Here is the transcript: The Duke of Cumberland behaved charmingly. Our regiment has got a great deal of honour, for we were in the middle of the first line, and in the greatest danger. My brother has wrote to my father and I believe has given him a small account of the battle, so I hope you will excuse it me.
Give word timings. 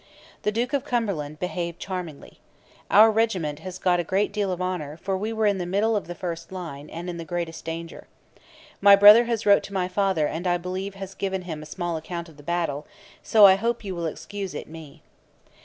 The 0.41 0.51
Duke 0.51 0.73
of 0.73 0.83
Cumberland 0.83 1.37
behaved 1.37 1.77
charmingly. 1.79 2.39
Our 2.89 3.11
regiment 3.11 3.59
has 3.59 3.77
got 3.77 3.99
a 3.99 4.03
great 4.03 4.33
deal 4.33 4.51
of 4.51 4.59
honour, 4.59 4.97
for 4.97 5.15
we 5.15 5.31
were 5.31 5.45
in 5.45 5.59
the 5.59 5.67
middle 5.67 5.95
of 5.95 6.07
the 6.07 6.15
first 6.15 6.51
line, 6.51 6.89
and 6.89 7.07
in 7.07 7.17
the 7.17 7.23
greatest 7.23 7.65
danger. 7.65 8.07
My 8.81 8.95
brother 8.95 9.25
has 9.25 9.45
wrote 9.45 9.61
to 9.65 9.73
my 9.75 9.87
father 9.87 10.25
and 10.25 10.47
I 10.47 10.57
believe 10.57 10.95
has 10.95 11.13
given 11.13 11.43
him 11.43 11.61
a 11.61 11.67
small 11.67 11.97
account 11.97 12.29
of 12.29 12.37
the 12.37 12.41
battle, 12.41 12.87
so 13.21 13.45
I 13.45 13.53
hope 13.53 13.83
you 13.83 13.93
will 13.93 14.07
excuse 14.07 14.55
it 14.55 14.67
me. 14.67 15.03